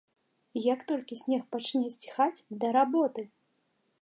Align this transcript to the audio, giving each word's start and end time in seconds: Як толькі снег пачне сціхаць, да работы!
Як 0.73 0.79
толькі 0.91 1.19
снег 1.21 1.43
пачне 1.57 1.87
сціхаць, 1.97 2.43
да 2.65 2.77
работы! 2.79 3.21